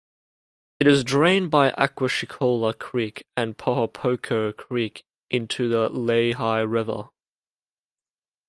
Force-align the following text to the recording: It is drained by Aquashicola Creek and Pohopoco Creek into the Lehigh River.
It 0.79 0.87
is 0.87 1.03
drained 1.03 1.51
by 1.51 1.69
Aquashicola 1.73 2.75
Creek 2.79 3.27
and 3.37 3.55
Pohopoco 3.55 4.51
Creek 4.51 5.03
into 5.29 5.69
the 5.69 5.89
Lehigh 5.89 6.61
River. 6.61 7.09